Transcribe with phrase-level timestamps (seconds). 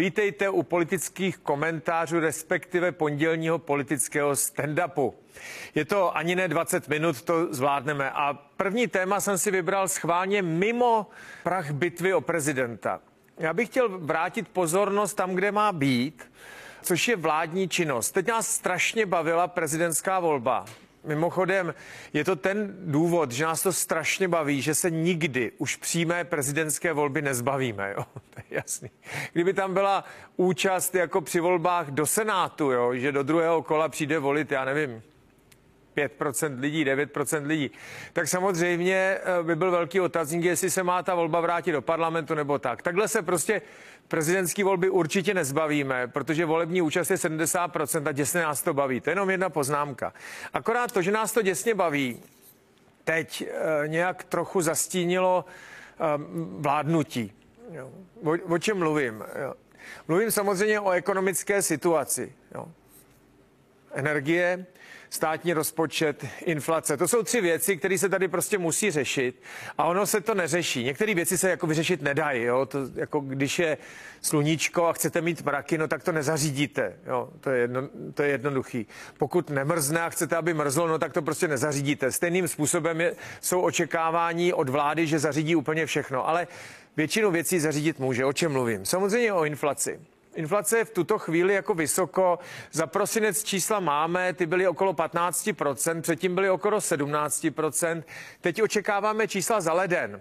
[0.00, 5.12] Vítejte u politických komentářů, respektive pondělního politického stand-upu.
[5.74, 8.10] Je to ani ne 20 minut, to zvládneme.
[8.10, 11.06] A první téma jsem si vybral schválně mimo
[11.42, 13.00] prach bitvy o prezidenta.
[13.38, 16.32] Já bych chtěl vrátit pozornost tam, kde má být,
[16.82, 18.10] což je vládní činnost.
[18.10, 20.64] Teď nás strašně bavila prezidentská volba.
[21.04, 21.74] Mimochodem,
[22.12, 26.92] je to ten důvod, že nás to strašně baví, že se nikdy už přímé prezidentské
[26.92, 27.94] volby nezbavíme.
[27.96, 28.04] Jo?
[28.30, 28.90] To je jasný.
[29.32, 30.04] Kdyby tam byla
[30.36, 32.94] účast jako při volbách do Senátu, jo?
[32.94, 35.02] že do druhého kola přijde volit, já nevím,
[36.08, 37.70] 5% lidí, 9% lidí,
[38.12, 42.34] tak samozřejmě eh, by byl velký otazník, jestli se má ta volba vrátit do parlamentu
[42.34, 42.82] nebo tak.
[42.82, 43.62] Takhle se prostě
[44.08, 49.00] prezidentské volby určitě nezbavíme, protože volební účast je 70% a děsně nás to baví.
[49.00, 50.12] To je jenom jedna poznámka.
[50.52, 52.22] Akorát to, že nás to děsně baví,
[53.04, 56.04] teď e, nějak trochu zastínilo e,
[56.58, 57.32] vládnutí.
[58.22, 59.24] O, o čem mluvím?
[60.08, 62.32] Mluvím samozřejmě o ekonomické situaci.
[63.94, 64.66] Energie,
[65.10, 66.96] státní rozpočet, inflace.
[66.96, 69.42] To jsou tři věci, které se tady prostě musí řešit
[69.78, 70.84] a ono se to neřeší.
[70.84, 72.42] Některé věci se jako vyřešit nedají.
[72.42, 72.66] Jo?
[72.66, 73.78] To, jako když je
[74.22, 76.96] sluníčko a chcete mít mraky, no tak to nezařídíte.
[77.06, 77.28] Jo?
[77.40, 78.86] To, je jedno, to je jednoduchý.
[79.18, 82.12] Pokud nemrzne a chcete, aby mrzlo, no tak to prostě nezařídíte.
[82.12, 86.28] Stejným způsobem je, jsou očekávání od vlády, že zařídí úplně všechno.
[86.28, 86.46] Ale
[86.96, 88.24] většinu věcí zařídit může.
[88.24, 88.86] O čem mluvím?
[88.86, 90.00] Samozřejmě o inflaci.
[90.40, 92.38] Inflace je v tuto chvíli jako vysoko.
[92.72, 98.02] Za prosinec čísla máme, ty byly okolo 15%, předtím byly okolo 17%.
[98.40, 100.20] Teď očekáváme čísla za leden.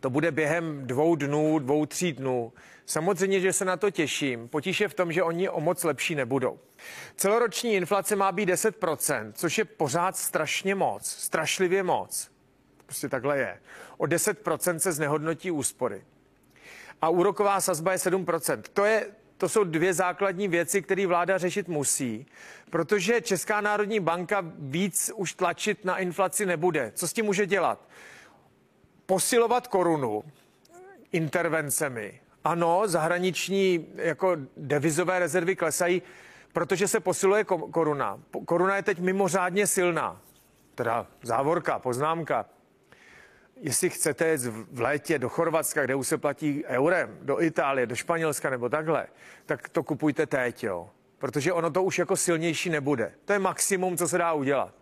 [0.00, 2.52] To bude během dvou dnů, dvou, tří dnů.
[2.86, 4.48] Samozřejmě, že se na to těším.
[4.48, 6.58] Potíž je v tom, že oni o moc lepší nebudou.
[7.16, 12.30] Celoroční inflace má být 10%, což je pořád strašně moc, strašlivě moc.
[12.86, 13.60] Prostě takhle je.
[13.96, 16.02] O 10% se znehodnotí úspory
[17.02, 18.62] a úroková sazba je 7%.
[18.72, 22.26] To, je, to jsou dvě základní věci, které vláda řešit musí,
[22.70, 26.92] protože Česká národní banka víc už tlačit na inflaci nebude.
[26.94, 27.88] Co s tím může dělat?
[29.06, 30.24] Posilovat korunu
[31.12, 32.20] intervencemi.
[32.44, 36.02] Ano, zahraniční jako devizové rezervy klesají,
[36.52, 38.20] protože se posiluje koruna.
[38.44, 40.20] Koruna je teď mimořádně silná.
[40.74, 42.46] Teda závorka, poznámka
[43.62, 47.96] jestli chcete jet v létě do Chorvatska, kde už se platí eurem, do Itálie, do
[47.96, 49.06] Španělska nebo takhle,
[49.46, 50.90] tak to kupujte teď, jo.
[51.18, 53.12] Protože ono to už jako silnější nebude.
[53.24, 54.74] To je maximum, co se dá udělat.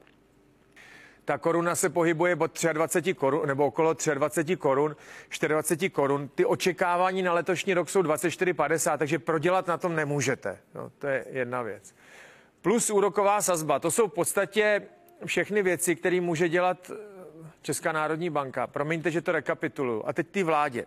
[1.24, 4.96] Ta koruna se pohybuje od 23 korun, nebo okolo 23 korun,
[5.48, 6.28] 24 korun.
[6.34, 10.58] Ty očekávání na letošní rok jsou 24,50, takže prodělat na tom nemůžete.
[10.74, 11.94] No, to je jedna věc.
[12.62, 13.78] Plus úroková sazba.
[13.78, 14.82] To jsou v podstatě
[15.24, 16.90] všechny věci, které může dělat
[17.62, 20.86] Česká národní banka, promiňte, že to rekapituluju, a teď ty vládě.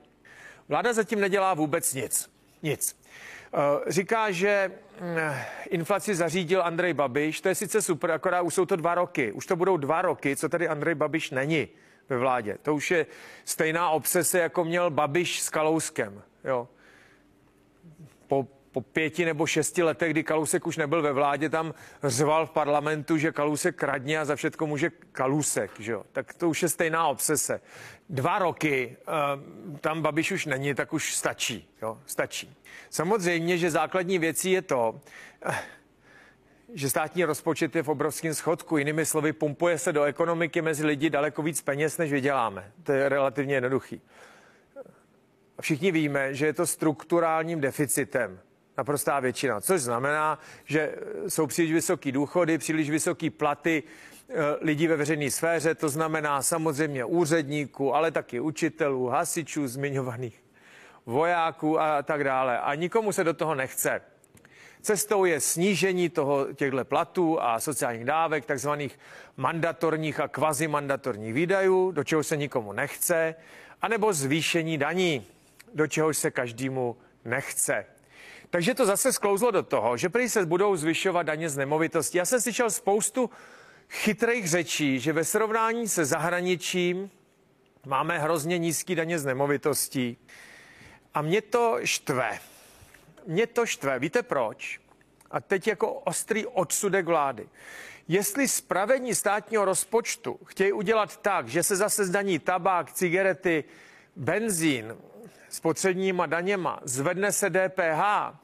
[0.67, 2.29] Vláda zatím nedělá vůbec nic.
[2.63, 3.01] Nic.
[3.53, 5.17] Eh, říká, že mm,
[5.69, 9.31] inflaci zařídil Andrej Babiš, to je sice super, akorát už jsou to dva roky.
[9.31, 11.67] Už to budou dva roky, co tady Andrej Babiš není
[12.09, 12.57] ve vládě.
[12.61, 13.05] To už je
[13.45, 16.21] stejná obsese, jako měl Babiš s Kalouskem.
[16.43, 16.67] Jo.
[18.27, 21.73] Po po pěti nebo šesti letech, kdy Kalousek už nebyl ve vládě, tam
[22.03, 26.03] řval v parlamentu, že Kalousek kradně a za všetko může Kalousek, že jo?
[26.11, 27.61] Tak to už je stejná obsese.
[28.09, 31.97] Dva roky uh, tam Babiš už není, tak už stačí, jo?
[32.05, 32.55] Stačí.
[32.89, 35.01] Samozřejmě, že základní věcí je to,
[35.45, 35.55] uh,
[36.73, 38.77] že státní rozpočet je v obrovském schodku.
[38.77, 42.71] Jinými slovy, pumpuje se do ekonomiky mezi lidi daleko víc peněz, než vyděláme.
[42.83, 44.01] To je relativně jednoduchý.
[45.61, 48.39] Všichni víme, že je to strukturálním deficitem
[48.77, 50.95] naprostá většina, což znamená, že
[51.27, 53.83] jsou příliš vysoké důchody, příliš vysoké platy
[54.29, 60.43] eh, lidí ve veřejné sféře, to znamená samozřejmě úředníků, ale taky učitelů, hasičů, zmiňovaných
[61.05, 62.59] vojáků a tak dále.
[62.59, 64.01] A nikomu se do toho nechce.
[64.81, 68.99] Cestou je snížení toho, těchto platů a sociálních dávek, takzvaných
[69.37, 73.35] mandatorních a kvazimandatorních výdajů, do čeho se nikomu nechce,
[73.81, 75.25] anebo zvýšení daní,
[75.73, 77.85] do čehož se každému nechce.
[78.53, 82.17] Takže to zase sklouzlo do toho, že prý se budou zvyšovat daně z nemovitosti.
[82.17, 83.29] Já jsem slyšel spoustu
[83.89, 87.11] chytrých řečí, že ve srovnání se zahraničím
[87.85, 90.17] máme hrozně nízký daně z nemovitostí.
[91.13, 92.39] A mě to štve.
[93.27, 93.99] Mě to štve.
[93.99, 94.79] Víte proč?
[95.31, 97.49] A teď jako ostrý odsudek vlády.
[98.07, 103.63] Jestli spravení státního rozpočtu chtějí udělat tak, že se zase zdaní tabák, cigarety,
[104.15, 104.97] benzín,
[105.49, 108.42] spotřebníma daněma, zvedne se DPH,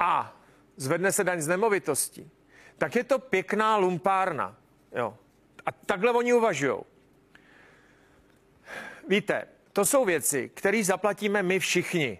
[0.00, 0.36] a
[0.76, 2.30] zvedne se daň z nemovitosti,
[2.78, 4.56] tak je to pěkná lumpárna.
[4.92, 5.16] Jo.
[5.66, 6.76] A takhle oni uvažují.
[9.08, 12.18] Víte, to jsou věci, které zaplatíme my všichni.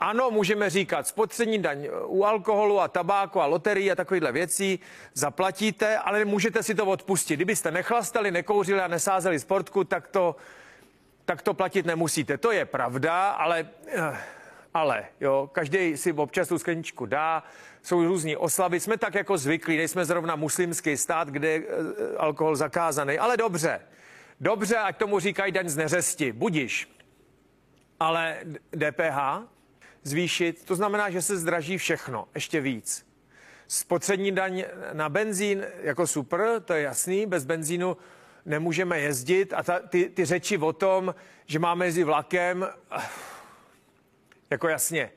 [0.00, 4.80] Ano, můžeme říkat spotřební daň u alkoholu a tabáku a loterii a takovýchhle věcí
[5.14, 7.36] zaplatíte, ale můžete si to odpustit.
[7.36, 10.36] Kdybyste nechlastali, nekouřili a nesázeli sportku, tak to,
[11.24, 12.38] tak to platit nemusíte.
[12.38, 14.18] To je pravda, ale, eh,
[14.74, 17.42] ale jo, každý si občas tu skleničku dá,
[17.82, 22.56] jsou různí oslavy, jsme tak jako zvyklí, nejsme zrovna muslimský stát, kde je eh, alkohol
[22.56, 23.80] zakázaný, ale dobře,
[24.40, 26.88] dobře, ať tomu říkají daň z neřesti, budiš.
[28.00, 28.38] Ale
[28.76, 29.18] DPH
[30.02, 33.06] zvýšit, to znamená, že se zdraží všechno, ještě víc.
[33.68, 37.96] Spotřební daň na benzín jako super, to je jasný, bez benzínu
[38.44, 41.14] nemůžeme jezdit a ta, ty, ty řeči o tom,
[41.46, 42.66] že máme jezdit vlakem,
[44.52, 45.10] jako jasně,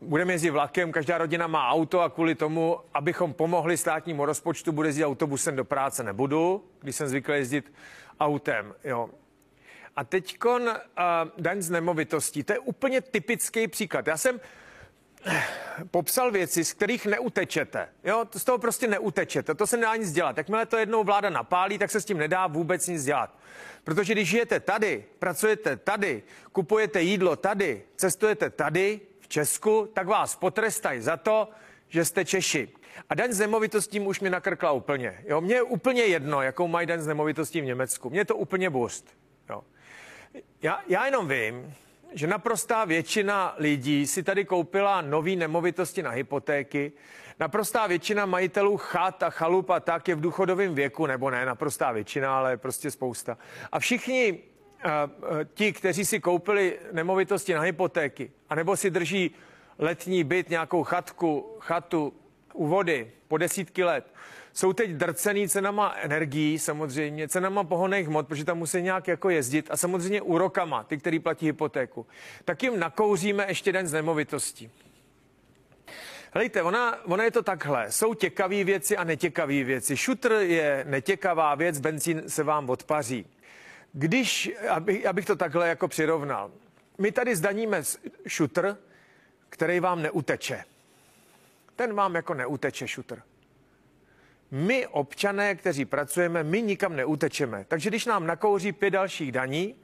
[0.00, 4.88] budeme jezdit vlakem, každá rodina má auto a kvůli tomu, abychom pomohli státnímu rozpočtu, bude
[4.88, 7.72] jezdit autobusem do práce nebudu, když jsem zvyklý jezdit
[8.20, 8.74] autem.
[8.84, 9.10] Jo.
[9.96, 10.58] A teď uh,
[11.38, 12.42] daň z nemovitostí.
[12.42, 14.06] To je úplně typický příklad.
[14.06, 14.40] Já jsem
[15.90, 17.88] popsal věci, z kterých neutečete.
[18.04, 19.54] Jo, z toho prostě neutečete.
[19.54, 20.36] To se nedá nic dělat.
[20.36, 23.38] Jakmile to jednou vláda napálí, tak se s tím nedá vůbec nic dělat.
[23.84, 30.36] Protože když žijete tady, pracujete tady, kupujete jídlo tady, cestujete tady v Česku, tak vás
[30.36, 31.48] potrestají za to,
[31.88, 32.68] že jste Češi.
[33.08, 35.24] A daň z nemovitostí už mi nakrkla úplně.
[35.26, 38.10] Jo, mně je úplně jedno, jakou mají daň z nemovitostí v Německu.
[38.10, 39.16] Mně je to úplně burst.
[39.50, 39.62] Jo.
[40.62, 41.74] Já, já jenom vím,
[42.16, 46.92] že naprostá většina lidí si tady koupila nové nemovitosti na hypotéky.
[47.40, 51.92] Naprostá většina majitelů chat a chalup a tak je v důchodovém věku, nebo ne naprostá
[51.92, 53.38] většina, ale prostě spousta.
[53.72, 54.90] A všichni uh,
[55.54, 59.30] ti, kteří si koupili nemovitosti na hypotéky, anebo si drží
[59.78, 62.12] letní byt, nějakou chatku, chatu
[62.52, 64.12] u vody po desítky let,
[64.56, 69.68] jsou teď drcený cenama energií, samozřejmě, cenama pohonných hmot, protože tam musí nějak jako jezdit
[69.70, 72.06] a samozřejmě úrokama, ty, který platí hypotéku.
[72.44, 74.70] Tak jim nakouříme ještě den z nemovitostí.
[76.32, 77.92] Helejte, ona, ona je to takhle.
[77.92, 79.96] Jsou těkavé věci a netěkavé věci.
[79.96, 83.26] Šutr je netěkavá věc, benzín se vám odpaří.
[83.92, 86.50] Když, abych, abych to takhle jako přirovnal,
[86.98, 87.82] my tady zdaníme
[88.26, 88.76] šutr,
[89.48, 90.64] který vám neuteče.
[91.76, 93.22] Ten vám jako neuteče šutr
[94.50, 97.64] my občané, kteří pracujeme, my nikam neutečeme.
[97.68, 99.74] Takže když nám nakouří pět dalších daní,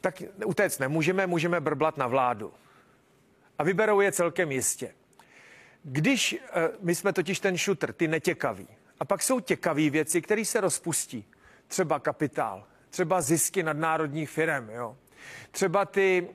[0.00, 2.52] tak utéct nemůžeme, můžeme brblat na vládu.
[3.58, 4.94] A vyberou je celkem jistě.
[5.82, 8.68] Když eh, my jsme totiž ten šutr, ty netěkaví,
[9.00, 11.26] a pak jsou těkavé věci, které se rozpustí.
[11.66, 14.96] Třeba kapitál, třeba zisky nadnárodních firm, jo.
[15.50, 16.28] Třeba ty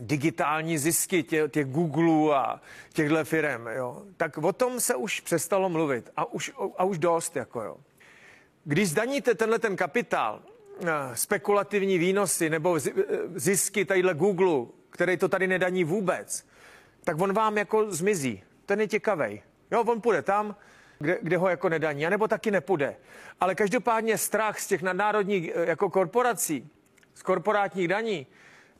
[0.00, 2.60] digitální zisky těch, těch Google a
[2.92, 7.36] těchto firm, jo, tak o tom se už přestalo mluvit a už, a už dost.
[7.36, 7.76] Jako jo.
[8.64, 10.42] Když zdaníte tenhle ten kapitál,
[10.82, 12.92] eh, spekulativní výnosy nebo eh,
[13.34, 16.46] zisky tadyhle Google, který to tady nedaní vůbec,
[17.04, 18.42] tak on vám jako zmizí.
[18.66, 19.42] Ten je těkavý.
[19.70, 20.56] Jo, on půjde tam,
[20.98, 22.96] kde, kde ho jako nedaní, anebo taky nepůjde.
[23.40, 26.70] Ale každopádně strach z těch nadnárodních eh, jako korporací,
[27.14, 28.26] z korporátních daní,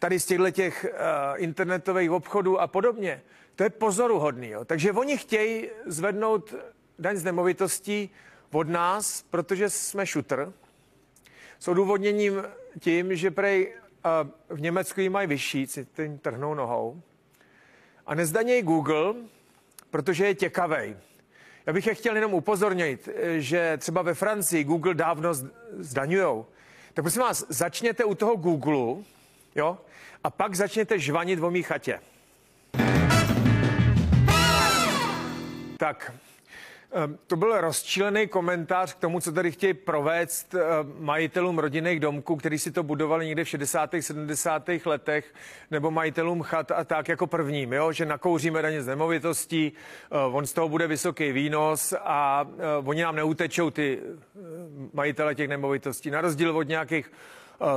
[0.05, 3.23] tady z těchto těch uh, internetových obchodů a podobně.
[3.57, 4.49] To je pozoruhodný.
[4.49, 4.65] Jo.
[4.65, 6.55] Takže oni chtějí zvednout
[6.99, 8.11] daň z nemovitostí
[8.53, 10.53] od nás, protože jsme šutr.
[11.59, 12.45] S odůvodněním
[12.81, 13.75] tím, že prej
[14.49, 17.03] uh, v Německu ji mají vyšší, si tím trhnou nohou.
[18.07, 19.15] A nezdanějí Google,
[19.91, 20.97] protože je těkavej.
[21.67, 25.35] Já bych je chtěl jenom upozornit, že třeba ve Francii Google dávno
[25.79, 26.47] zdaňujou.
[26.95, 29.05] Tak prosím vás, začněte u toho Google,
[29.55, 29.79] jo,
[30.25, 32.01] a pak začněte žvanit o mý chatě.
[35.77, 36.13] Tak,
[36.93, 42.37] ehm, to byl rozčílený komentář k tomu, co tady chtějí provést ehm, majitelům rodinných domků,
[42.37, 43.91] kteří si to budovali někde v 60.
[44.01, 44.87] 70.
[44.87, 45.35] letech,
[45.71, 47.93] nebo majitelům chat a tak jako prvním, jo?
[47.93, 49.73] že nakouříme daně z nemovitostí,
[50.11, 52.49] ehm, on z toho bude vysoký výnos a
[52.85, 54.03] oni nám neutečou ty
[54.93, 56.11] majitele těch nemovitostí.
[56.11, 57.11] Na rozdíl od nějakých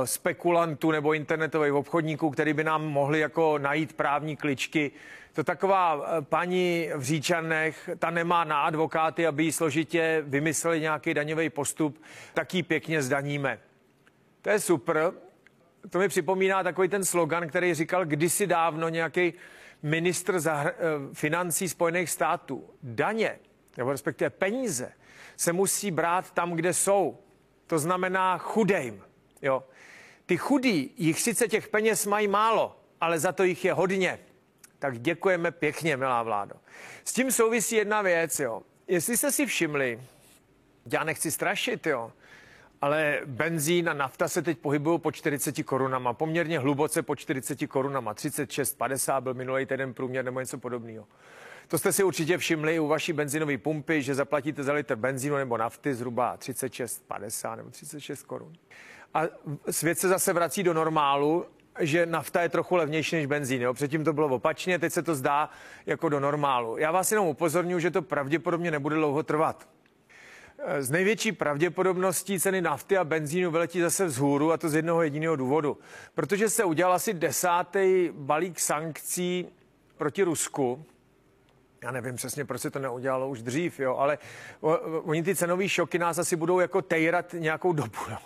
[0.04, 4.90] spekulantů nebo internetových obchodníků, který by nám mohli jako najít právní kličky.
[5.32, 11.14] To taková eh, paní v Říčanech, ta nemá na advokáty, aby jí složitě vymysleli nějaký
[11.14, 12.02] daňový postup,
[12.34, 13.58] tak ji pěkně zdaníme.
[14.42, 15.12] To je super.
[15.90, 19.34] To mi připomíná takový ten slogan, který říkal kdysi dávno nějaký
[19.82, 22.70] ministr zahr- eh, financí Spojených států.
[22.82, 23.38] Daně,
[23.76, 24.92] nebo respektive peníze,
[25.36, 27.18] se musí brát tam, kde jsou.
[27.66, 29.07] To znamená chudejm.
[29.42, 29.64] Jo.
[30.26, 34.18] Ty chudí, jich sice těch peněz mají málo, ale za to jich je hodně.
[34.78, 36.54] Tak děkujeme pěkně, milá vládo.
[37.04, 38.62] S tím souvisí jedna věc, jo.
[38.88, 40.00] Jestli jste si všimli,
[40.92, 42.12] já nechci strašit, jo,
[42.80, 48.14] ale benzín a nafta se teď pohybují po 40 korunama, poměrně hluboce po 40 korunama,
[48.14, 51.06] 36, 50 byl minulý týden průměr nebo něco podobného.
[51.68, 55.56] To jste si určitě všimli u vaší benzinové pumpy, že zaplatíte za litr benzínu nebo
[55.56, 58.52] nafty zhruba 36, 50 nebo 36 korun.
[59.14, 59.22] A
[59.70, 61.46] svět se zase vrací do normálu,
[61.80, 63.62] že nafta je trochu levnější než benzín.
[63.62, 63.74] Jo?
[63.74, 65.50] Předtím to bylo opačně, teď se to zdá
[65.86, 66.76] jako do normálu.
[66.76, 69.68] Já vás jenom upozorňuji, že to pravděpodobně nebude dlouho trvat.
[70.78, 75.36] Z největší pravděpodobností ceny nafty a benzínu vyletí zase vzhůru a to z jednoho jediného
[75.36, 75.78] důvodu.
[76.14, 79.48] Protože se udělal asi desátý balík sankcí
[79.96, 80.84] proti Rusku,
[81.82, 84.18] já nevím přesně, proč se to neudělalo už dřív, jo, ale
[85.02, 87.98] oni ty cenové šoky nás asi budou jako tejrat nějakou dobu.
[88.10, 88.16] Jo.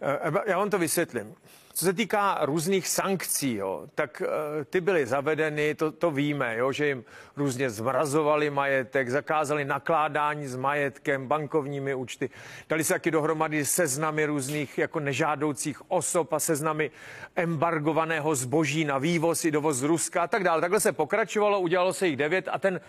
[0.00, 1.34] E, já vám to vysvětlím.
[1.76, 6.72] Co se týká různých sankcí, jo, tak uh, ty byly zavedeny, to, to víme, jo,
[6.72, 7.04] že jim
[7.36, 12.30] různě zmrazovali majetek, zakázali nakládání s majetkem, bankovními účty.
[12.68, 16.90] Dali se taky dohromady seznamy různých jako nežádoucích osob a seznamy
[17.36, 20.60] embargovaného zboží na vývoz i dovoz z Ruska a tak dále.
[20.60, 22.80] Takhle se pokračovalo, udělalo se jich devět a ten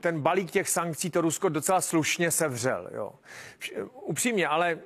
[0.00, 2.88] ten balík těch sankcí to Rusko docela slušně sevřel.
[2.94, 3.12] Jo.
[3.92, 4.78] Upřímně, ale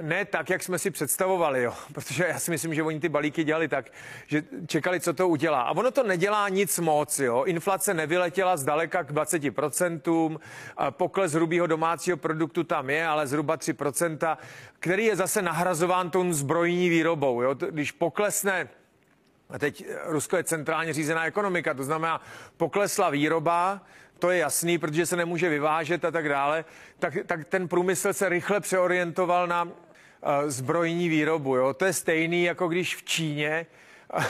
[0.00, 1.74] ne tak, jak jsme si představovali, jo.
[1.92, 3.90] protože já si myslím, že oni ty balíky dělali tak,
[4.26, 5.62] že čekali, co to udělá.
[5.62, 7.18] A ono to nedělá nic moc.
[7.18, 7.44] Jo.
[7.44, 10.38] Inflace nevyletěla zdaleka k 20%,
[10.90, 14.36] pokles hrubého domácího produktu tam je, ale zhruba 3%,
[14.78, 17.42] který je zase nahrazován tou zbrojní výrobou.
[17.42, 17.54] Jo.
[17.54, 18.68] Když poklesne
[19.52, 22.20] a teď Rusko je centrálně řízená ekonomika, to znamená,
[22.56, 23.80] poklesla výroba,
[24.22, 26.64] to je jasný, protože se nemůže vyvážet a tak dále,
[26.98, 29.70] tak, tak ten průmysl se rychle přeorientoval na uh,
[30.46, 31.56] zbrojní výrobu.
[31.56, 31.74] Jo?
[31.74, 33.66] To je stejný, jako když v Číně
[34.14, 34.24] uh,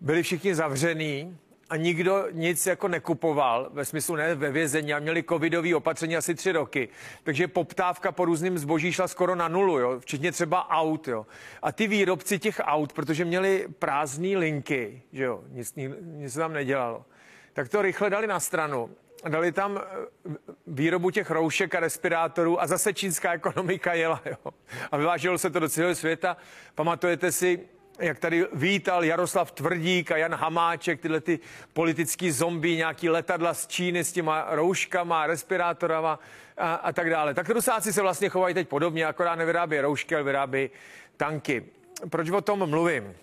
[0.00, 1.38] byli všichni zavřený
[1.70, 6.34] a nikdo nic jako nekupoval, ve smyslu ne ve vězení a měli covidové opatření asi
[6.34, 6.88] tři roky.
[7.22, 10.00] Takže poptávka po různým zboží šla skoro na nulu, jo?
[10.00, 11.08] včetně třeba aut.
[11.08, 11.26] Jo?
[11.62, 15.44] A ty výrobci těch aut, protože měli prázdné linky, že jo?
[15.48, 17.04] Nic, nic tam nedělalo,
[17.52, 18.90] tak to rychle dali na stranu
[19.28, 24.22] dali tam eh, výrobu těch roušek a respirátorů a zase čínská ekonomika jela.
[24.24, 24.52] Jo.
[24.92, 26.36] A vyváželo se to do celého světa.
[26.74, 27.60] Pamatujete si,
[27.98, 31.38] jak tady vítal Jaroslav Tvrdík a Jan Hamáček, tyhle ty
[31.72, 36.18] politický zombie, nějaký letadla z Číny s těma rouškama, respirátorama
[36.56, 37.34] a, a tak dále.
[37.34, 40.70] Tak Rusáci se vlastně chovají teď podobně, akorát nevyrábí roušky, ale vyrábí
[41.16, 41.64] tanky.
[42.10, 43.14] Proč o tom mluvím?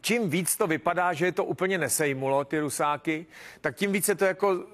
[0.00, 3.26] Čím víc to vypadá, že je to úplně nesejmulo, ty rusáky,
[3.60, 4.64] tak tím více to jako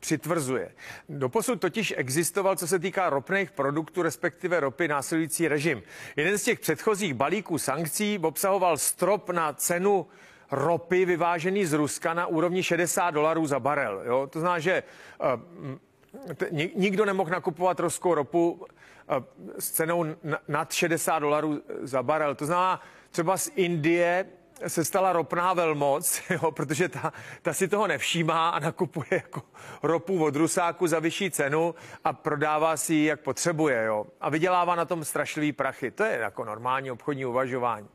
[0.00, 0.74] přitvrzuje.
[1.08, 5.82] Doposud totiž existoval, co se týká ropných produktů, respektive ropy, následující režim.
[6.16, 10.06] Jeden z těch předchozích balíků sankcí obsahoval strop na cenu
[10.50, 14.02] ropy vyvážený z Ruska na úrovni 60 dolarů za barel.
[14.06, 14.26] Jo?
[14.32, 14.82] To znamená, že
[16.34, 18.66] t- nikdo nemohl nakupovat ruskou ropu uh,
[19.58, 20.04] s cenou
[20.48, 22.34] nad 60 dolarů za barel.
[22.34, 24.26] To znamená, třeba z Indie
[24.66, 27.12] se stala ropná velmoc, jo, protože ta,
[27.42, 29.42] ta si toho nevšímá a nakupuje jako
[29.82, 31.74] ropu od Rusáku za vyšší cenu
[32.04, 33.84] a prodává si ji, jak potřebuje.
[33.84, 35.90] Jo, a vydělává na tom strašlivý prachy.
[35.90, 37.88] To je jako normální obchodní uvažování.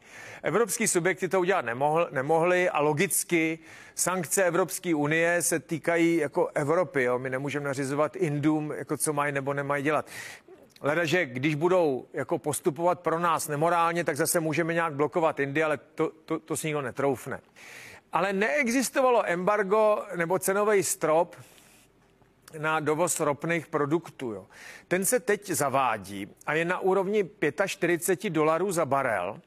[0.44, 3.60] Evropský subjekty to udělat nemohl, nemohli a logicky
[3.96, 7.04] sankce Evropské unie se týkají jako Evropy.
[7.04, 7.20] Jo.
[7.20, 10.06] My nemůžeme nařizovat Indům, jako co mají nebo nemají dělat.
[10.84, 15.64] Leda, že když budou jako postupovat pro nás nemorálně, tak zase můžeme nějak blokovat Indii,
[15.64, 17.42] ale to, to, to si nikdo netroufne.
[18.12, 21.36] Ale neexistovalo embargo nebo cenový strop
[22.58, 24.32] na dovoz ropných produktů.
[24.32, 24.48] Jo.
[24.88, 27.30] Ten se teď zavádí a je na úrovni
[27.66, 29.42] 45 dolarů za barel.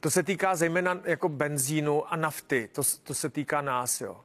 [0.00, 2.68] To se týká zejména jako benzínu a nafty.
[2.72, 4.00] To, to se týká nás.
[4.00, 4.20] Jo.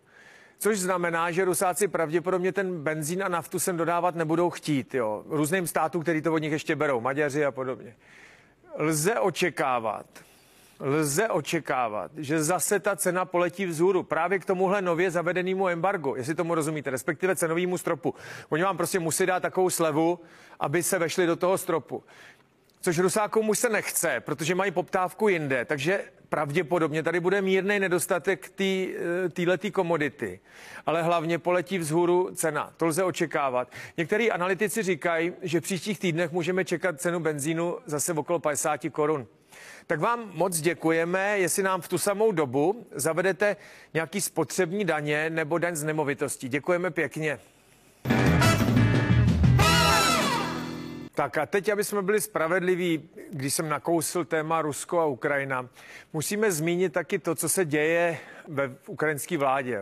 [0.61, 5.23] Což znamená, že Rusáci pravděpodobně ten benzín a naftu sem dodávat nebudou chtít, jo.
[5.29, 7.95] Různým státům, který to od nich ještě berou, Maďaři a podobně.
[8.77, 10.05] Lze očekávat,
[10.79, 16.35] lze očekávat, že zase ta cena poletí vzhůru právě k tomuhle nově zavedenému embargo, jestli
[16.35, 18.15] tomu rozumíte, respektive cenovému stropu.
[18.49, 20.19] Oni vám prostě musí dát takovou slevu,
[20.59, 22.03] aby se vešli do toho stropu
[22.83, 28.49] což Rusákům už se nechce, protože mají poptávku jinde, takže pravděpodobně tady bude mírný nedostatek
[29.35, 30.39] této eh, komodity,
[30.85, 32.73] ale hlavně poletí vzhůru cena.
[32.77, 33.71] To lze očekávat.
[33.97, 39.27] Některý analytici říkají, že v příštích týdnech můžeme čekat cenu benzínu zase okolo 50 korun.
[39.87, 43.55] Tak vám moc děkujeme, jestli nám v tu samou dobu zavedete
[43.93, 46.49] nějaký spotřební daně nebo daň z nemovitostí.
[46.49, 47.39] Děkujeme pěkně.
[51.21, 55.69] Tak a teď, aby jsme byli spravedliví, když jsem nakousil téma Rusko a Ukrajina,
[56.13, 59.81] musíme zmínit taky to, co se děje ve ukrajinské vládě.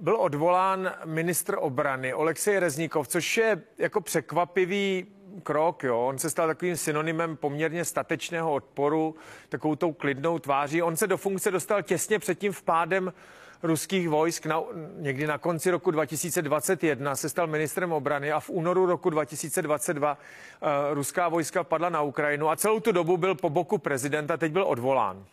[0.00, 5.06] Byl odvolán ministr obrany Oleksej Reznikov, což je jako překvapivý
[5.42, 6.00] krok, jo.
[6.00, 9.14] On se stal takovým synonymem poměrně statečného odporu,
[9.48, 10.82] takovou tou klidnou tváří.
[10.82, 13.12] On se do funkce dostal těsně před tím vpádem
[13.62, 14.62] ruských vojsk na,
[14.96, 20.18] někdy na konci roku 2021 se stal ministrem obrany a v únoru roku 2022 uh,
[20.62, 24.52] eh, ruská vojska padla na Ukrajinu a celou tu dobu byl po boku prezidenta, teď
[24.52, 25.24] byl odvolán.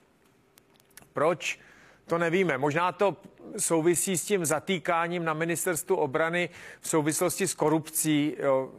[1.13, 1.59] Proč?
[2.07, 2.57] To nevíme.
[2.57, 3.17] Možná to
[3.57, 6.49] souvisí s tím zatýkáním na ministerstvu obrany
[6.81, 8.35] v souvislosti s korupcí.
[8.39, 8.71] Jo,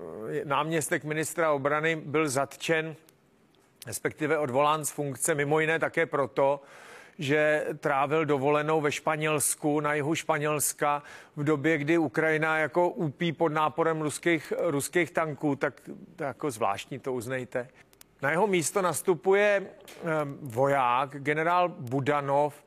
[0.44, 2.96] náměstek ministra obrany byl zatčen,
[3.86, 6.60] respektive odvolán z funkce, mimo jiné také proto,
[7.18, 11.02] že trávil dovolenou ve Španělsku, na jihu Španělska,
[11.37, 15.80] v době, kdy Ukrajina jako úpí pod náporem ruských, ruských tanků, tak
[16.20, 17.68] jako zvláštní to uznejte.
[18.23, 20.04] Na jeho místo nastupuje eh,
[20.40, 22.64] voják, generál Budanov,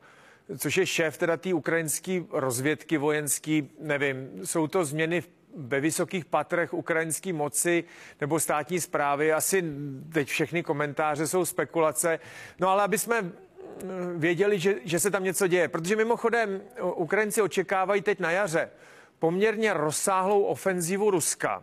[0.58, 5.22] což je šéf teda té ukrajinské rozvědky vojenský, nevím, jsou to změny
[5.56, 7.84] ve vysokých patrech ukrajinské moci
[8.20, 9.32] nebo státní zprávy.
[9.32, 9.64] Asi
[10.12, 12.18] teď všechny komentáře jsou spekulace.
[12.58, 13.32] No ale aby jsme
[14.16, 15.68] věděli, že, že se tam něco děje.
[15.68, 18.70] Protože mimochodem Ukrajinci očekávají teď na jaře
[19.18, 21.62] poměrně rozsáhlou ofenzivu Ruska.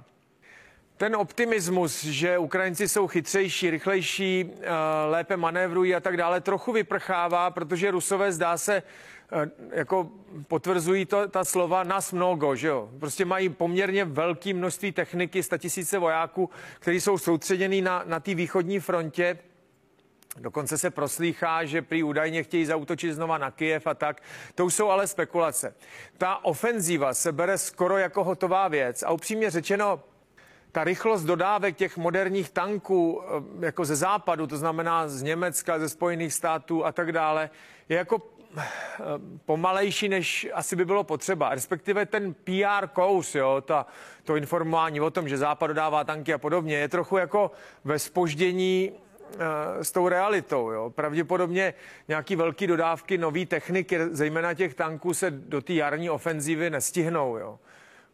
[0.98, 4.70] Ten optimismus, že Ukrajinci jsou chytřejší, rychlejší, eh,
[5.10, 8.84] lépe manévrují a tak dále, trochu vyprchává, protože Rusové zdá se
[9.32, 10.10] eh, jako
[10.48, 12.90] potvrzují to, ta slova nás mnogo, že jo.
[13.00, 16.50] Prostě mají poměrně velké množství techniky, tisíce vojáků,
[16.80, 19.38] kteří jsou soustředěni na, na té východní frontě
[20.40, 24.22] Dokonce se proslýchá, že prý údajně chtějí zautočit znova na Kyjev a tak.
[24.56, 25.76] To už jsou ale spekulace.
[26.18, 30.00] Ta ofenzíva se bere skoro jako hotová věc a upřímně řečeno,
[30.72, 35.90] ta rychlost dodávek těch moderních tanků eh, jako ze západu, to znamená z Německa, ze
[35.90, 37.50] Spojených států a tak dále,
[37.90, 38.22] je jako
[38.58, 38.64] eh,
[39.46, 41.50] pomalejší, než asi by bylo potřeba.
[41.50, 43.86] Respektive ten PR kous, jo, ta,
[44.24, 47.52] to informování o tom, že Západ dodává tanky a podobně, je trochu jako
[47.84, 48.92] ve spoždění
[49.82, 50.72] s tou realitou.
[50.72, 50.90] Jo.
[50.90, 51.74] Pravděpodobně
[52.08, 57.38] nějaký velký dodávky nové techniky, zejména těch tanků, se do té jarní ofenzívy nestihnou.
[57.38, 57.60] Jo.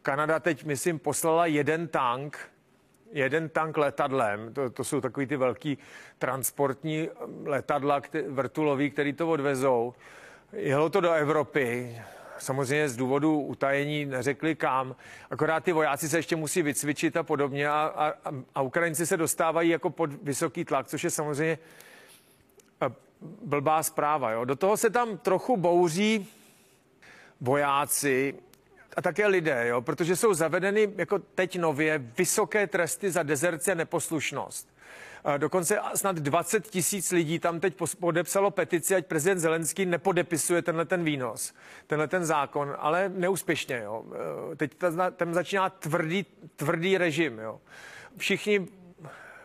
[0.02, 2.38] Kanada teď, myslím, poslala jeden tank,
[3.12, 5.78] jeden tank letadlem, to, to jsou takový ty velký
[6.18, 7.08] transportní
[7.44, 9.94] letadla kte, vrtulový, který to odvezou.
[10.52, 11.98] Jelo to do Evropy,
[12.38, 14.96] samozřejmě z důvodu utajení neřekli kam,
[15.30, 19.70] akorát ty vojáci se ještě musí vycvičit a podobně a, a, a Ukrajinci se dostávají
[19.70, 21.58] jako pod vysoký tlak, což je samozřejmě
[22.82, 22.94] eh,
[23.44, 24.30] blbá zpráva.
[24.30, 24.44] Jo.
[24.44, 26.28] Do toho se tam trochu bouří
[27.40, 28.34] vojáci
[28.96, 33.74] a také lidé, jo, protože jsou zavedeny jako teď nově vysoké tresty za dezerci a
[33.74, 34.73] neposlušnost.
[35.38, 41.04] Dokonce snad 20 tisíc lidí tam teď podepsalo petici, ať prezident Zelenský nepodepisuje tenhle ten
[41.04, 41.54] výnos,
[41.86, 43.80] tenhle ten zákon, ale neúspěšně.
[43.84, 44.04] Jo.
[44.52, 44.76] E, teď
[45.16, 47.38] tam začíná tvrdý, tvrdý režim.
[47.38, 47.60] Jo.
[48.16, 48.68] Všichni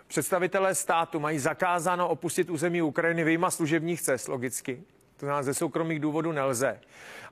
[0.08, 4.84] představitelé státu mají zakázáno opustit území Ukrajiny vyjma služebních cest, logicky.
[5.18, 6.80] To znamená, ze soukromých důvodů nelze.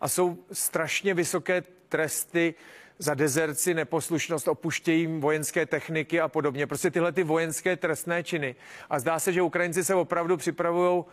[0.01, 2.55] A jsou strašně vysoké tresty
[2.99, 6.67] za dezerci, neposlušnost, opuštění vojenské techniky a podobně.
[6.67, 8.55] Prostě tyhle ty vojenské trestné činy.
[8.89, 11.05] A zdá se, že Ukrajinci se opravdu připravují uh,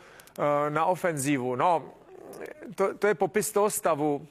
[0.68, 1.57] na ofenzívu.
[1.57, 1.92] No,
[2.75, 4.27] to, to je popis toho stavu.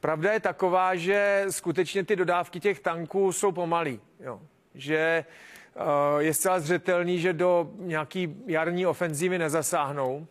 [0.00, 4.00] Pravda je taková, že skutečně ty dodávky těch tanků jsou pomalý.
[4.20, 4.40] Jo.
[4.74, 5.24] Že
[5.74, 5.82] uh,
[6.18, 10.26] je zcela zřetelný, že do nějaký jarní ofenzívy nezasáhnou.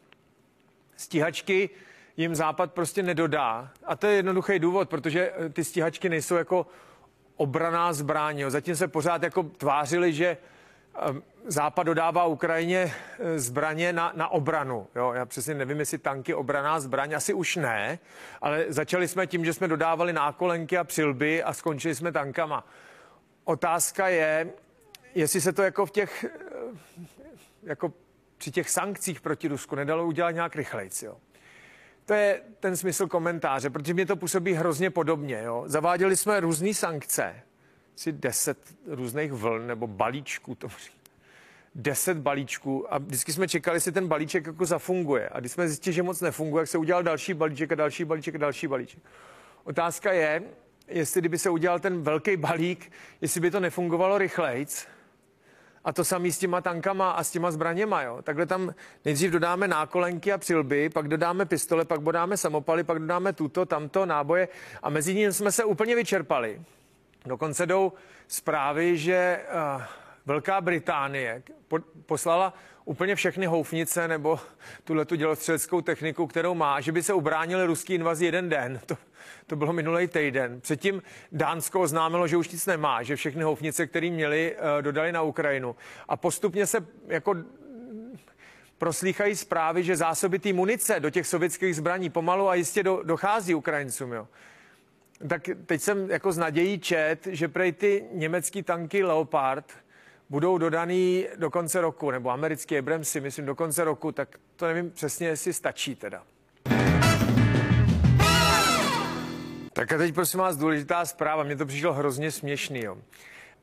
[0.98, 1.70] Stíhačky
[2.18, 3.72] jim Západ prostě nedodá.
[3.86, 6.68] A to je jednoduchý důvod, protože eh, ty stíhačky nejsou jako
[7.36, 8.44] obraná zbraň.
[8.48, 10.38] Zatím se pořád jako tvářili, že
[10.96, 14.88] ehm, Západ dodává Ukrajině eh, zbraně na, na obranu.
[14.96, 18.00] Jo, já přesně nevím, jestli tanky obraná zbraň, asi už ne,
[18.42, 22.68] ale začali jsme tím, že jsme dodávali nákolenky a přilby a skončili jsme tankama.
[23.44, 24.54] Otázka je,
[25.16, 27.08] jestli se to jako v těch, eh,
[27.64, 27.94] jako
[28.38, 31.04] při těch sankcích proti Rusku nedalo udělat nějak rychlejc.
[31.04, 31.18] Jo.
[32.06, 35.42] To je ten smysl komentáře, protože mě to působí hrozně podobně.
[35.44, 35.64] Jo?
[35.68, 37.36] Zaváděli jsme různé sankce,
[37.96, 40.68] si deset různých vln nebo balíčků, to
[41.76, 45.30] deset balíčků a vždycky jsme čekali, jestli ten balíček jako zafunguje.
[45.32, 48.36] A když jsme zjistili, že moc nefunguje, jak se udělal další balíček a další balíček
[48.36, 49.00] a další balíček.
[49.64, 50.44] Otázka je,
[50.88, 54.88] jestli kdyby se udělal ten velký balík, jestli by to nefungovalo rychlejc,
[55.84, 58.02] a to samý s těma tankama a s těma zbraněma.
[58.02, 58.22] Jo.
[58.22, 58.74] Takhle tam
[59.06, 64.06] nejdřív dodáme nákolenky a přilby, pak dodáme pistole, pak dodáme samopaly, pak dodáme tuto, tamto,
[64.06, 64.48] náboje
[64.84, 66.62] a mezi ním jsme se úplně vyčerpali.
[67.26, 67.94] Dokonce jdou
[68.28, 69.40] zprávy, že
[69.76, 69.82] uh,
[70.26, 71.44] Velká Británie
[72.06, 72.54] poslala
[72.86, 74.40] úplně všechny houfnice nebo
[74.84, 78.80] tuhle tu dělostřeleckou techniku, kterou má, že by se ubránili ruský invazi jeden den.
[78.86, 78.98] To,
[79.48, 80.62] to bylo minulý týden.
[80.62, 85.22] Předtím Dánsko oznámilo, že už nic nemá, že všechny houfnice, které měli, eh, dodali na
[85.22, 85.76] Ukrajinu.
[86.08, 87.36] A postupně se jako
[88.78, 93.56] proslýchají zprávy, že zásoby té munice do těch sovětských zbraní pomalu a jistě do, dochází
[93.56, 94.14] Ukrajincům.
[94.14, 94.28] Jo.
[95.30, 99.66] Tak teď jsem jako z nadějí čet, že prej ty německý tanky Leopard
[100.34, 104.92] budou dodaný do konce roku, nebo americký Abramsy, myslím, do konce roku, tak to nevím
[104.92, 106.24] přesně, jestli stačí teda.
[109.74, 112.84] Tak a teď prosím vás důležitá zpráva, mně to přišlo hrozně směšný.
[112.84, 112.98] Jo.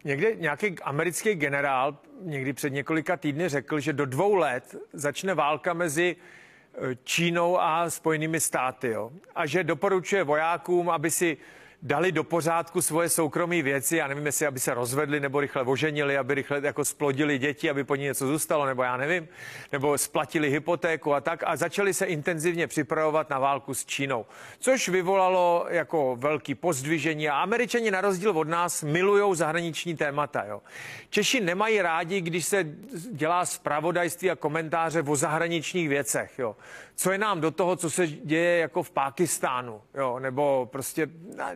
[0.05, 5.73] Někde nějaký americký generál někdy před několika týdny řekl, že do dvou let začne válka
[5.73, 8.89] mezi e, Čínou a Spojenými státy.
[8.89, 9.11] Jo.
[9.35, 11.37] A že doporučuje vojákům, aby si
[11.83, 16.19] dali do pořádku svoje soukromé věci, já nevím, jestli aby se rozvedli nebo rychle oženili,
[16.19, 19.29] aby rychle jako splodili děti, aby po ní něco zůstalo, nebo já nevím,
[19.73, 24.27] nebo splatili hypotéku a tak a začali se intenzivně připravovat na válku s Čínou,
[24.59, 30.45] což vyvolalo jako velký pozdvižení a američani na rozdíl od nás milují zahraniční témata.
[30.45, 30.63] Jo.
[31.11, 32.67] Češi nemají rádi, když se
[33.13, 36.39] dělá zpravodajství a komentáře o zahraničních věcech.
[36.39, 36.57] Jo.
[37.01, 41.09] Co je nám do toho, co se děje jako v Pákistánu, jo, nebo prostě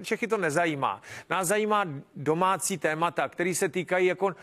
[0.03, 1.03] Čechy to nezajímá.
[1.31, 1.85] Nás zajímá
[2.17, 4.35] domácí témata, které se týkají jako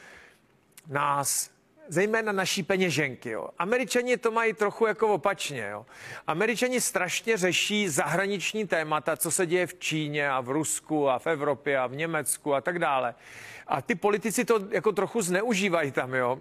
[0.88, 1.50] nás,
[1.88, 3.30] zejména naší peněženky.
[3.30, 3.50] Jo.
[3.60, 5.68] Američani to mají trochu jako opačně.
[5.72, 5.86] Jo.
[6.28, 11.28] Američani strašně řeší zahraniční témata, co se děje v Číně a v Rusku a v
[11.28, 13.16] Evropě a v Německu a tak dále.
[13.72, 16.40] A ty politici to jako trochu zneužívají tam, jo.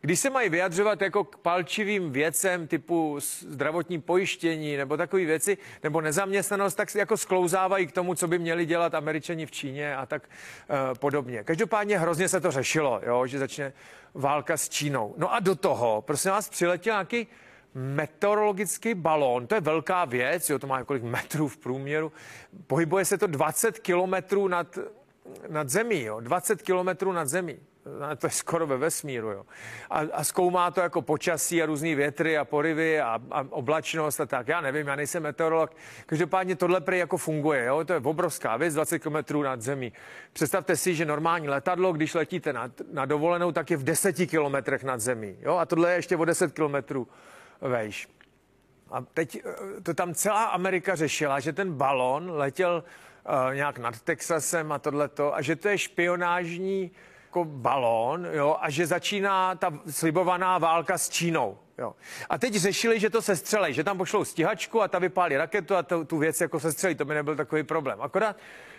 [0.00, 6.00] Když se mají vyjadřovat jako k palčivým věcem typu zdravotní pojištění nebo takové věci, nebo
[6.00, 10.22] nezaměstnanost, tak jako sklouzávají k tomu, co by měli dělat američani v Číně a tak
[10.22, 11.44] uh, podobně.
[11.44, 13.72] Každopádně hrozně se to řešilo, jo, že začne
[14.14, 15.14] válka s Čínou.
[15.16, 17.26] No a do toho, prosím vás, přiletěl nějaký
[17.74, 22.12] meteorologický balón, to je velká věc, jo, to má několik metrů v průměru,
[22.66, 24.78] pohybuje se to 20 kilometrů nad
[25.48, 27.58] nad zemí, jo, 20 kilometrů nad zemí.
[28.18, 29.30] To je skoro ve vesmíru.
[29.30, 29.46] Jo.
[29.90, 34.26] A, a zkoumá to jako počasí a různé větry a porivy a, a oblačnost a
[34.26, 34.48] tak.
[34.48, 35.70] Já nevím, já nejsem meteorolog.
[36.06, 37.64] Každopádně tohle prý jako funguje.
[37.64, 37.84] Jo.
[37.84, 39.92] To je obrovská věc, 20 km nad zemí.
[40.32, 44.84] Představte si, že normální letadlo, když letíte na, na dovolenou, tak je v 10 kilometrech
[44.84, 45.36] nad zemí.
[45.40, 45.56] Jo.
[45.56, 47.08] A tohle je ještě o 10 kilometrů
[47.60, 48.08] vejš.
[48.90, 52.84] A teď eh, to tam celá Amerika řešila, že ten balon letěl
[53.28, 56.90] uh, nějak nad Texasem a tohleto, a že to je špionážní
[57.28, 61.58] jako balón, jo, a že začíná ta slibovaná válka s Čínou.
[61.78, 61.94] Jo.
[62.30, 65.76] A teď řešili, že to se střelej, že tam pošlou stíhačku a ta vypálí raketu
[65.76, 68.02] a tu, tu věc jako se střelí, to by nebyl takový problém.
[68.02, 68.36] Akorát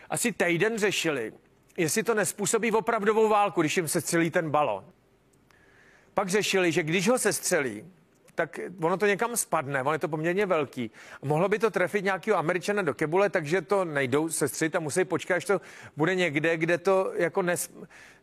[0.09, 1.33] asi týden řešili,
[1.77, 4.85] jestli to nespůsobí opravdovou válku, když jim se střelí ten balon.
[6.13, 7.85] Pak řešili, že když ho se střelí,
[8.39, 10.91] tak ono to někam spadne, ono je to poměrně velký.
[11.21, 15.35] Mohlo by to trefit nějakého američana do kebule, takže to nejdou sestřit a musí počkat,
[15.35, 15.61] až to
[15.97, 17.71] bude někde, kde to jako nes,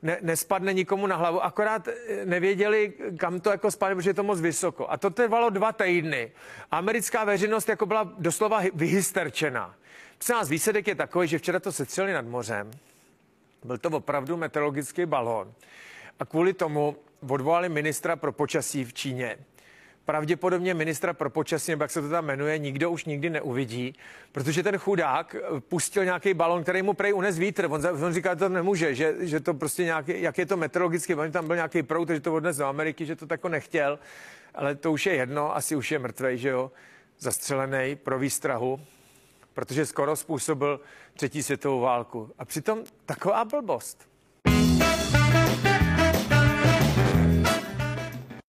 [0.03, 1.45] ne, nespadne nikomu na hlavu.
[1.45, 4.91] Akorát eh, nevěděli, kam to jako spadne, protože je to moc vysoko.
[4.91, 6.33] A to trvalo dva týdny.
[6.71, 9.75] Americká veřejnost jako byla doslova vyhysterčená.
[10.19, 12.71] Přes nás výsledek je takový, že včera to setřeli nad mořem.
[13.65, 15.53] Byl to opravdu meteorologický balón.
[16.21, 16.97] A kvůli tomu
[17.29, 19.39] odvolali ministra pro počasí v Číně
[20.07, 23.95] pravděpodobně ministra pro počasí, nebo jak se to tam jmenuje, nikdo už nikdy neuvidí,
[24.33, 27.67] protože ten chudák eh, pustil nějaký balon, který mu prej unes vítr.
[27.71, 31.15] On, on říká, že to nemůže, že, že to prostě nějaký, jak je to meteorologicky,
[31.15, 33.99] on tam byl nějaký prout, že to odnes do Ameriky, že to tako nechtěl,
[34.55, 36.71] ale to už je jedno, asi už je mrtvej, že jo,
[37.19, 38.81] zastřelený pro výstrahu,
[39.55, 40.81] protože skoro způsobil
[41.15, 42.31] třetí světovou válku.
[42.39, 44.16] A přitom taková blbost.